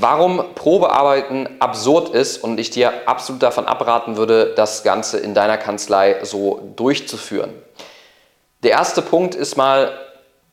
[0.00, 5.58] warum Probearbeiten absurd ist und ich dir absolut davon abraten würde, das Ganze in deiner
[5.58, 7.50] Kanzlei so durchzuführen.
[8.62, 9.92] Der erste Punkt ist mal,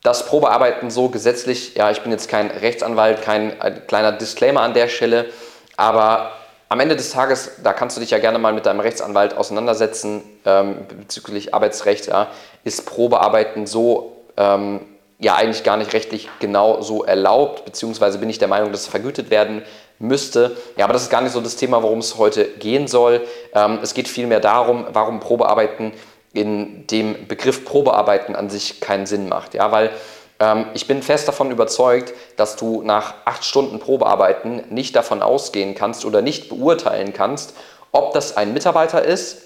[0.04, 3.54] dass Probearbeiten so gesetzlich, ja, ich bin jetzt kein Rechtsanwalt, kein
[3.88, 5.26] kleiner Disclaimer an der Stelle,
[5.76, 6.32] aber
[6.70, 10.24] am Ende des Tages, da kannst du dich ja gerne mal mit deinem Rechtsanwalt auseinandersetzen
[10.46, 12.28] ähm, bezüglich Arbeitsrecht, ja,
[12.64, 14.82] ist Probearbeiten so ähm,
[15.20, 18.88] ja eigentlich gar nicht rechtlich genau so erlaubt, beziehungsweise bin ich der Meinung, dass es
[18.88, 19.64] vergütet werden
[20.00, 20.56] müsste.
[20.78, 23.26] Ja, aber das ist gar nicht so das Thema, worum es heute gehen soll.
[23.54, 25.94] Ähm, es geht vielmehr darum, warum Probearbeiten
[26.34, 29.56] in dem Begriff Probearbeiten an sich keinen Sinn macht.
[29.56, 29.90] Ja, weil
[30.40, 35.74] ähm, ich bin fest davon überzeugt, dass du nach acht Stunden Probearbeiten nicht davon ausgehen
[35.74, 37.56] kannst oder nicht beurteilen kannst,
[37.92, 39.42] ob das ein Mitarbeiter ist,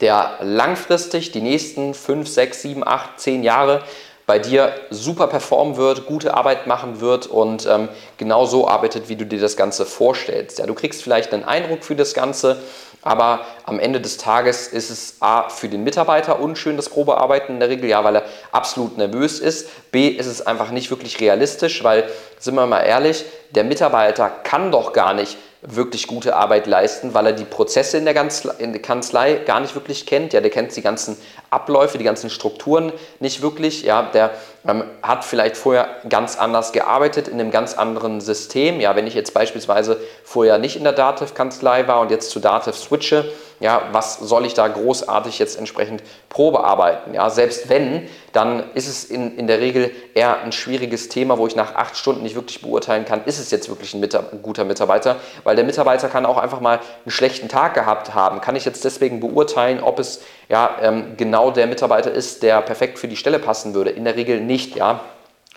[0.00, 3.82] der langfristig die nächsten fünf, sechs, sieben, acht, zehn Jahre
[4.26, 9.14] bei dir super performen wird, gute Arbeit machen wird und ähm, genau so arbeitet, wie
[9.14, 10.58] du dir das Ganze vorstellst.
[10.58, 12.60] Ja, du kriegst vielleicht einen Eindruck für das Ganze,
[13.02, 17.60] aber am Ende des Tages ist es A für den Mitarbeiter unschön, das Probearbeiten in
[17.60, 19.68] der Regel, ja, weil er absolut nervös ist.
[19.92, 24.72] B ist es einfach nicht wirklich realistisch, weil, sind wir mal ehrlich, der Mitarbeiter kann
[24.72, 28.72] doch gar nicht wirklich gute Arbeit leisten, weil er die Prozesse in der, Kanzlei, in
[28.72, 30.32] der Kanzlei gar nicht wirklich kennt.
[30.32, 31.16] Ja, der kennt die ganzen
[31.50, 33.82] Abläufe, die ganzen Strukturen nicht wirklich.
[33.82, 34.30] Ja, der
[34.66, 38.80] ähm, hat vielleicht vorher ganz anders gearbeitet in einem ganz anderen System.
[38.80, 42.76] Ja, wenn ich jetzt beispielsweise vorher nicht in der Dativ-Kanzlei war und jetzt zu Dativ
[42.76, 47.14] switche, ja, was soll ich da großartig jetzt entsprechend Probearbeiten?
[47.14, 51.46] Ja, selbst wenn, dann ist es in, in der Regel eher ein schwieriges Thema, wo
[51.46, 54.42] ich nach acht Stunden nicht wirklich beurteilen kann, ist es jetzt wirklich ein, Mitar ein
[54.42, 58.40] guter Mitarbeiter, weil der Mitarbeiter kann auch einfach mal einen schlechten Tag gehabt haben.
[58.40, 62.98] Kann ich jetzt deswegen beurteilen, ob es ja, ähm, genau der Mitarbeiter ist, der perfekt
[62.98, 63.90] für die Stelle passen würde?
[63.90, 64.76] In der Regel nicht.
[64.76, 65.00] Ja.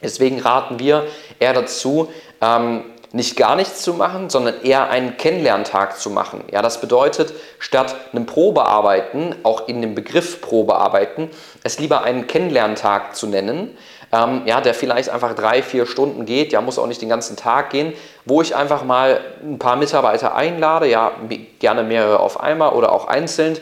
[0.02, 1.06] Deswegen raten wir
[1.40, 2.10] eher dazu,
[2.42, 6.44] ähm, nicht gar nichts zu machen, sondern eher einen Kennenlerntag zu machen.
[6.52, 11.30] Ja, das bedeutet, statt einem Probearbeiten, auch in dem Begriff Probearbeiten,
[11.64, 13.76] es lieber einen Kennenlerntag zu nennen,
[14.12, 17.36] ähm, ja, der vielleicht einfach drei, vier Stunden geht, ja, muss auch nicht den ganzen
[17.36, 17.94] Tag gehen,
[18.26, 21.12] wo ich einfach mal ein paar Mitarbeiter einlade, ja,
[21.60, 23.58] gerne mehrere auf einmal oder auch einzeln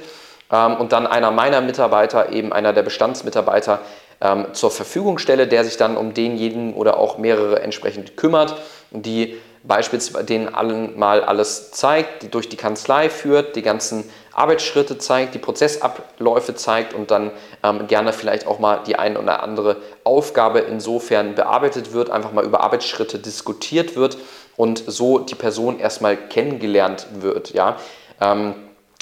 [0.51, 3.79] ähm, und dann einer meiner Mitarbeiter, eben einer der Bestandsmitarbeiter,
[4.19, 8.55] ähm, zur Verfügung stelle, der sich dann um denjenigen oder auch mehrere entsprechend kümmert
[8.91, 14.97] die beispielsweise denen allen mal alles zeigt, die durch die Kanzlei führt, die ganzen Arbeitsschritte
[14.97, 17.31] zeigt, die Prozessabläufe zeigt und dann
[17.63, 22.45] ähm, gerne vielleicht auch mal die eine oder andere Aufgabe insofern bearbeitet wird, einfach mal
[22.45, 24.17] über Arbeitsschritte diskutiert wird
[24.55, 27.53] und so die Person erstmal kennengelernt wird.
[27.53, 27.77] Ja?
[28.21, 28.55] Ähm,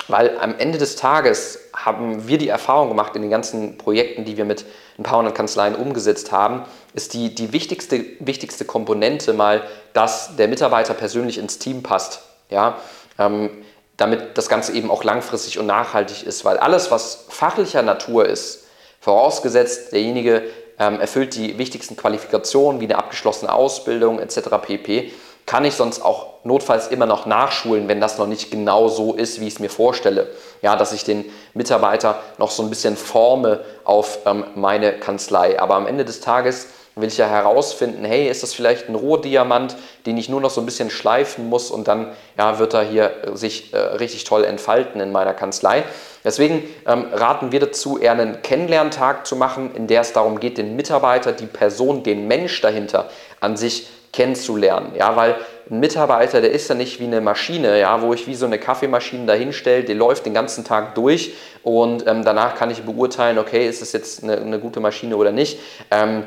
[0.08, 4.38] weil am Ende des Tages haben wir die Erfahrung gemacht in den ganzen Projekten, die
[4.38, 4.66] wir mit
[4.98, 6.64] ein paar hundert Kanzleien umgesetzt haben,
[6.96, 9.62] ist die, die wichtigste, wichtigste Komponente mal,
[9.94, 12.24] dass der Mitarbeiter persönlich ins Team passt.
[12.50, 12.80] Ja?
[13.20, 13.52] Ähm,
[13.98, 16.44] damit das Ganze eben auch langfristig und nachhaltig ist.
[16.44, 18.66] Weil alles, was fachlicher Natur ist,
[19.00, 20.42] vorausgesetzt, derjenige
[20.80, 24.50] ähm, erfüllt die wichtigsten Qualifikationen wie eine abgeschlossene Ausbildung etc.
[24.62, 25.14] pp
[25.46, 29.40] kann ich sonst auch notfalls immer noch nachschulen, wenn das noch nicht genau so ist,
[29.40, 30.28] wie ich es mir vorstelle.
[30.62, 35.60] Ja, dass ich den Mitarbeiter noch so ein bisschen forme auf ähm, meine Kanzlei.
[35.60, 39.76] Aber am Ende des Tages will ich ja herausfinden, hey, ist das vielleicht ein Rohdiamant,
[40.06, 43.12] den ich nur noch so ein bisschen schleifen muss und dann ja, wird er hier
[43.24, 45.84] äh, sich äh, richtig toll entfalten in meiner Kanzlei.
[46.24, 50.58] Deswegen ähm, raten wir dazu, eher einen Kennenlerntag zu machen, in der es darum geht,
[50.58, 53.10] den Mitarbeiter, die Person, den Mensch dahinter
[53.42, 54.94] an sich kennenzulernen.
[54.96, 55.36] Ja, weil
[55.70, 58.58] ein Mitarbeiter, der ist ja nicht wie eine Maschine, ja, wo ich wie so eine
[58.58, 61.34] Kaffeemaschine dahinstelle, die läuft den ganzen Tag durch
[61.64, 65.32] und ähm, danach kann ich beurteilen, okay, ist das jetzt eine, eine gute Maschine oder
[65.32, 65.60] nicht.
[65.92, 66.24] Ähm,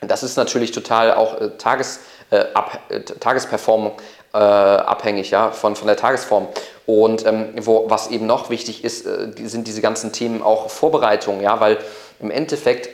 [0.00, 2.00] das ist natürlich total auch äh, Tages,
[2.30, 3.92] äh, ab, äh, Tagesperformung
[4.32, 6.48] äh, abhängig ja, von, von der Tagesform.
[6.86, 11.40] Und ähm, wo, was eben noch wichtig ist, äh, sind diese ganzen Themen auch Vorbereitung,
[11.40, 11.78] ja, weil
[12.20, 12.88] im Endeffekt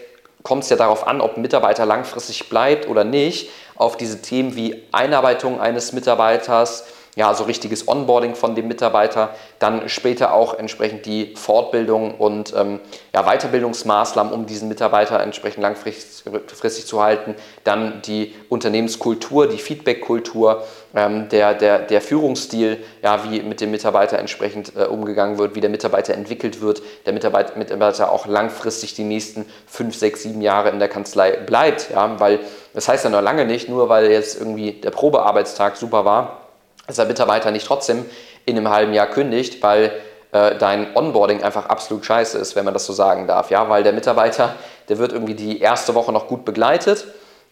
[0.45, 4.55] kommt es ja darauf an, ob ein Mitarbeiter langfristig bleibt oder nicht auf diese Themen
[4.55, 6.85] wie Einarbeitung eines Mitarbeiters,
[7.17, 12.81] ja, also richtiges Onboarding von dem Mitarbeiter, dann später auch entsprechend die Fortbildung und ähm,
[13.13, 21.29] ja, Weiterbildungsmaßnahmen, um diesen Mitarbeiter entsprechend langfristig zu halten, dann die Unternehmenskultur, die Feedbackkultur, ähm,
[21.29, 25.71] der, der, der Führungsstil, ja, wie mit dem Mitarbeiter entsprechend äh, umgegangen wird, wie der
[25.71, 30.81] Mitarbeiter entwickelt wird, der Mitarbeiter, Mitarbeiter auch langfristig die nächsten fünf, sechs, sieben Jahre in
[30.81, 32.41] der Kanzlei bleibt, ja, weil
[32.73, 36.44] das heißt ja noch lange nicht, nur weil jetzt irgendwie der Probearbeitstag super war,
[36.87, 38.05] dass der Mitarbeiter nicht trotzdem
[38.45, 39.93] in einem halben Jahr kündigt, weil
[40.33, 43.51] äh, dein Onboarding einfach absolut scheiße ist, wenn man das so sagen darf.
[43.51, 44.55] Ja, weil der Mitarbeiter,
[44.89, 47.07] der wird irgendwie die erste Woche noch gut begleitet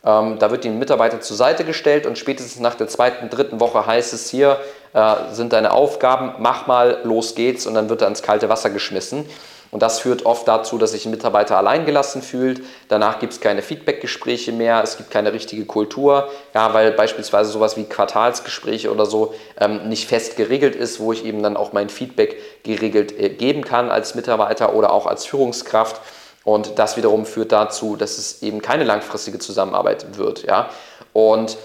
[0.04, 3.86] Ähm, da wird die Mitarbeiter zur Seite gestellt und spätestens nach der zweiten, dritten Woche
[3.86, 4.58] heißt es hier,
[4.94, 8.70] äh, sind deine Aufgaben, mach mal, los geht's und dann wird er ins kalte Wasser
[8.70, 9.26] geschmissen.
[9.72, 12.60] Und das führt oft dazu, dass sich ein Mitarbeiter alleingelassen fühlt.
[12.88, 17.78] Danach gibt es keine Feedbackgespräche mehr, es gibt keine richtige Kultur, ja, weil beispielsweise sowas
[17.78, 21.88] wie Quartalsgespräche oder so ähm, nicht fest geregelt ist, wo ich eben dann auch mein
[21.88, 26.02] Feedback geregelt äh, geben kann als Mitarbeiter oder auch als Führungskraft.
[26.44, 30.42] Und das wiederum führt dazu, dass es eben keine langfristige Zusammenarbeit wird.
[30.42, 30.68] Ja?
[31.14, 31.56] Und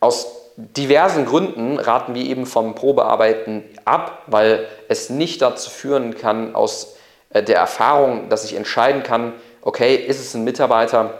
[0.00, 6.54] aus diversen Gründen raten wir eben vom Probearbeiten ab, weil es nicht dazu führen kann,
[6.54, 6.96] aus
[7.32, 9.32] der Erfahrung, dass ich entscheiden kann,
[9.62, 11.14] okay, ist es ein Mitarbeiter,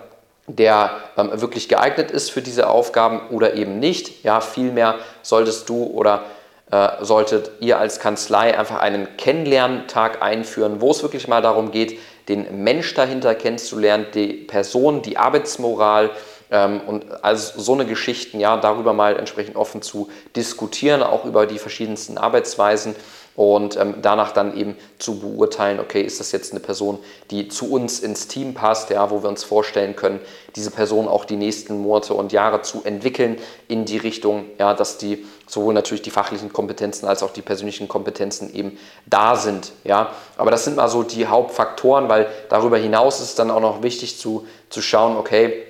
[0.47, 4.25] der ähm, wirklich geeignet ist für diese Aufgaben oder eben nicht.
[4.25, 6.25] Ja, vielmehr solltest du oder
[6.71, 11.99] äh, solltet ihr als Kanzlei einfach einen Kennenlerntag einführen, wo es wirklich mal darum geht,
[12.29, 16.11] den Mensch dahinter kennenzulernen, die Person, die Arbeitsmoral
[16.51, 21.47] ähm, und also so eine Geschichten, ja, darüber mal entsprechend offen zu diskutieren, auch über
[21.47, 22.95] die verschiedensten Arbeitsweisen
[23.37, 26.99] und ähm, danach dann eben zu beurteilen, okay, ist das jetzt eine Person,
[27.31, 30.21] die zu uns ins Team passt, ja, wo wir uns vorstellen können,
[30.57, 33.39] diese Person auch die nächsten Monate und Jahre zu entwickeln
[33.69, 37.89] in die Richtung, ja, dass die sowohl natürlich die fachlichen Kompetenzen als auch die persönlichen
[37.89, 40.13] Kompetenzen eben da sind, ja.
[40.37, 43.83] Aber das sind mal so die Hauptfaktoren, weil darüber hinaus ist es dann auch noch
[43.83, 45.65] wichtig zu, zu schauen, okay,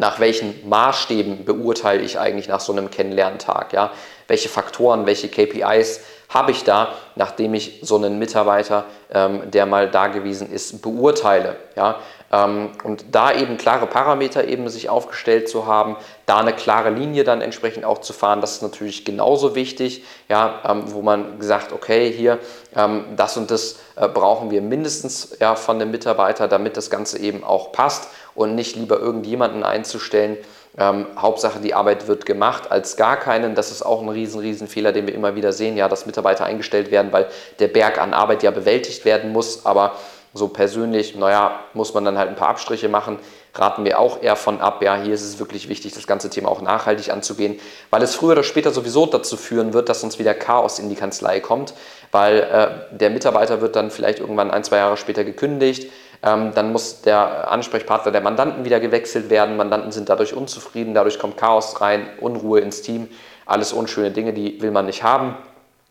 [0.00, 3.92] nach welchen Maßstäben beurteile ich eigentlich nach so einem Kennenlerntag, ja?
[4.26, 9.90] Welche Faktoren, welche KPIs habe ich da, nachdem ich so einen Mitarbeiter, ähm, der mal
[9.90, 11.56] da gewesen ist, beurteile.
[11.76, 11.98] Ja?
[12.32, 15.96] Ähm, und da eben klare Parameter eben sich aufgestellt zu haben,
[16.26, 20.60] da eine klare Linie dann entsprechend auch zu fahren, das ist natürlich genauso wichtig, ja,
[20.64, 22.38] ähm, wo man gesagt, okay, hier,
[22.76, 27.18] ähm, das und das äh, brauchen wir mindestens ja, von dem Mitarbeiter, damit das Ganze
[27.18, 30.36] eben auch passt und nicht lieber irgendjemanden einzustellen,
[30.78, 33.56] ähm, Hauptsache, die Arbeit wird gemacht, als gar keinen.
[33.56, 36.44] Das ist auch ein riesen, riesen Fehler, den wir immer wieder sehen, ja, dass Mitarbeiter
[36.44, 37.26] eingestellt werden, weil
[37.58, 39.66] der Berg an Arbeit ja bewältigt werden muss.
[39.66, 39.96] Aber
[40.32, 43.18] so persönlich, naja, muss man dann halt ein paar Abstriche machen.
[43.52, 44.82] Raten wir auch eher von ab.
[44.82, 47.58] Ja, hier ist es wirklich wichtig, das ganze Thema auch nachhaltig anzugehen,
[47.90, 50.94] weil es früher oder später sowieso dazu führen wird, dass uns wieder Chaos in die
[50.94, 51.74] Kanzlei kommt,
[52.12, 55.90] weil äh, der Mitarbeiter wird dann vielleicht irgendwann ein, zwei Jahre später gekündigt
[56.22, 59.56] ähm, dann muss der Ansprechpartner der Mandanten wieder gewechselt werden.
[59.56, 63.08] Mandanten sind dadurch unzufrieden, dadurch kommt Chaos rein, Unruhe ins Team.
[63.46, 65.34] Alles unschöne Dinge, die will man nicht haben.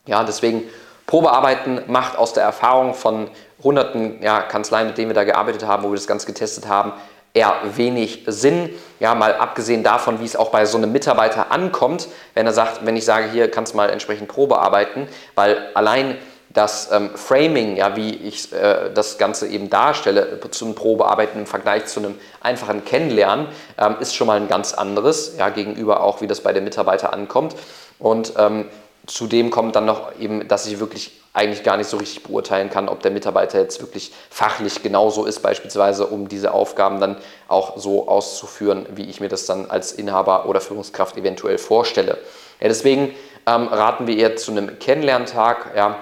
[0.05, 0.63] Ja, deswegen
[1.07, 3.29] Probearbeiten macht aus der Erfahrung von
[3.63, 6.93] hunderten ja, Kanzleien, mit denen wir da gearbeitet haben, wo wir das Ganze getestet haben,
[7.33, 8.69] eher wenig Sinn.
[8.99, 12.85] Ja, mal abgesehen davon, wie es auch bei so einem Mitarbeiter ankommt, wenn er sagt,
[12.85, 16.17] wenn ich sage, hier kannst du mal entsprechend Probearbeiten, weil allein
[16.51, 21.45] das ähm, Framing, ja, wie ich äh, das Ganze eben darstelle, zu einem Probearbeiten im
[21.45, 23.47] Vergleich zu einem einfachen Kennenlernen,
[23.77, 27.13] ähm, ist schon mal ein ganz anderes, ja, gegenüber auch, wie das bei den Mitarbeitern
[27.13, 27.55] ankommt.
[27.99, 28.65] Und ähm,
[29.09, 32.89] zudem kommt dann noch eben, dass ich wirklich eigentlich gar nicht so richtig beurteilen kann,
[32.89, 37.17] ob der Mitarbeiter jetzt wirklich fachlich genauso ist, beispielsweise, um diese Aufgaben dann
[37.47, 42.17] auch so auszuführen, wie ich mir das dann als Inhaber oder Führungskraft eventuell vorstelle.
[42.59, 43.13] Ja, deswegen
[43.45, 45.97] ähm, raten wir eher zu einem Kennenlerntag, ja,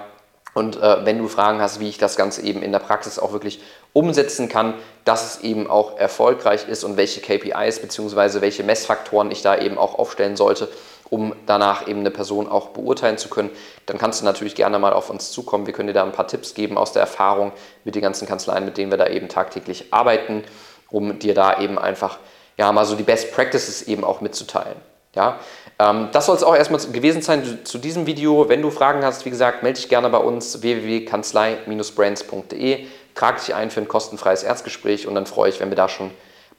[0.53, 3.31] und äh, wenn du Fragen hast, wie ich das Ganze eben in der Praxis auch
[3.31, 3.60] wirklich
[3.94, 4.74] umsetzen kann,
[5.06, 8.42] dass es eben auch erfolgreich ist und welche KPIs bzw.
[8.42, 10.68] welche Messfaktoren ich da eben auch aufstellen sollte,
[11.09, 13.50] um danach eben eine Person auch beurteilen zu können,
[13.86, 15.65] dann kannst du natürlich gerne mal auf uns zukommen.
[15.65, 17.53] Wir können dir da ein paar Tipps geben aus der Erfahrung
[17.84, 20.43] mit den ganzen Kanzleien, mit denen wir da eben tagtäglich arbeiten,
[20.89, 22.20] um dir da eben einfach
[22.58, 24.75] ja mal so die Best Practices eben auch mitzuteilen.
[25.15, 25.39] Ja,
[25.79, 28.50] ähm, das soll es auch erstmal gewesen sein zu diesem Video.
[28.50, 32.86] Wenn du Fragen hast, wie gesagt, melde dich gerne bei uns www.kanzlei-brands.de.
[33.15, 36.12] Trag dich ein für ein kostenfreies Erstgespräch und dann freue ich, wenn wir da schon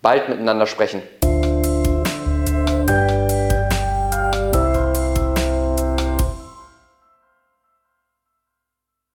[0.02, 1.02] bald miteinander sprechen.